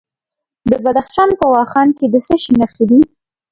[0.69, 2.99] د بدخشان په واخان کې د څه شي نښې دي؟